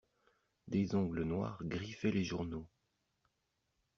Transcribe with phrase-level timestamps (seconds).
[0.67, 2.67] Des ongles noirs griffaient les journaux.